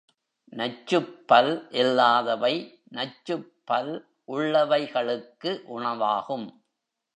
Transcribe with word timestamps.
நச்சுப்பல் 0.53 1.67
இல்லாதவை 1.69 2.83
நச்சுப்பல் 2.91 3.91
உள்ளவைகளுக்கு 4.27 5.61
உணவாகும். 5.67 6.63